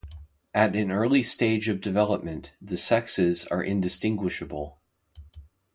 [0.55, 4.81] At an early stage of development the sexes are indistinguishable.